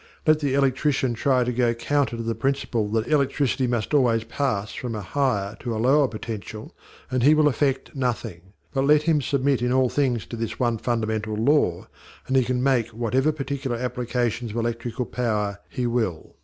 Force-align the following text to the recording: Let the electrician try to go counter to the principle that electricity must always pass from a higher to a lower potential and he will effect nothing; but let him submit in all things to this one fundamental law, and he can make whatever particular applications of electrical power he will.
Let 0.25 0.39
the 0.39 0.55
electrician 0.55 1.13
try 1.13 1.43
to 1.43 1.53
go 1.53 1.75
counter 1.75 2.17
to 2.17 2.23
the 2.23 2.33
principle 2.33 2.89
that 2.89 3.07
electricity 3.07 3.67
must 3.67 3.93
always 3.93 4.23
pass 4.23 4.73
from 4.73 4.95
a 4.95 5.01
higher 5.01 5.55
to 5.59 5.75
a 5.75 5.77
lower 5.77 6.07
potential 6.07 6.75
and 7.11 7.21
he 7.21 7.35
will 7.35 7.47
effect 7.47 7.95
nothing; 7.95 8.53
but 8.73 8.83
let 8.85 9.03
him 9.03 9.21
submit 9.21 9.61
in 9.61 9.71
all 9.71 9.89
things 9.89 10.25
to 10.25 10.35
this 10.35 10.59
one 10.59 10.79
fundamental 10.79 11.35
law, 11.35 11.85
and 12.25 12.35
he 12.35 12.43
can 12.43 12.63
make 12.63 12.87
whatever 12.87 13.31
particular 13.31 13.77
applications 13.77 14.49
of 14.49 14.57
electrical 14.57 15.05
power 15.05 15.59
he 15.69 15.85
will. 15.85 16.35